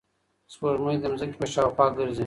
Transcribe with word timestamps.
سپوږمۍ 0.53 0.95
د 1.01 1.05
ځمکې 1.19 1.37
په 1.39 1.45
شاوخوا 1.53 1.85
ګرځي. 1.97 2.19